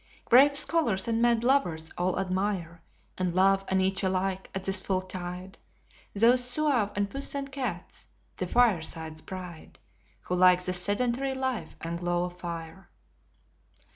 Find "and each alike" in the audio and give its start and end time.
3.67-4.49